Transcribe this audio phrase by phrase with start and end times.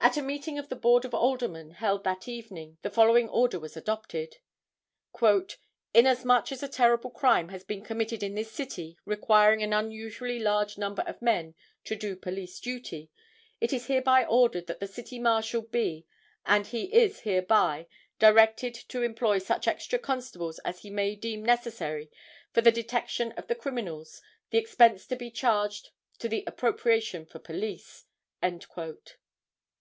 [0.00, 3.76] At a meeting of the Board of Aldermen held that evening the following order was
[3.76, 4.36] adopted:
[5.92, 10.78] "Inasmuch as a terrible crime has been committed in this city requiring an unusually large
[10.78, 11.56] number of men
[11.86, 13.10] to do police duty,
[13.60, 16.06] it is hereby ordered that the City Marshal be
[16.46, 17.88] and he is hereby
[18.20, 22.08] directed to employ such extra constables as he may deem necessary
[22.52, 24.20] for the detection of the criminals,
[24.50, 25.88] the expense to be charged
[26.18, 28.04] to the appropriation for police."